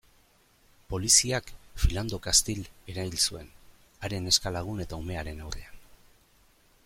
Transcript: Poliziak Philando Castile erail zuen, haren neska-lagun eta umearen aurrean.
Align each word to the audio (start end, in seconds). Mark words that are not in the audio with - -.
Poliziak 0.93 1.51
Philando 1.81 2.19
Castile 2.27 2.71
erail 2.95 3.13
zuen, 3.27 3.53
haren 4.07 4.27
neska-lagun 4.31 4.83
eta 4.87 5.01
umearen 5.05 5.45
aurrean. 5.49 5.81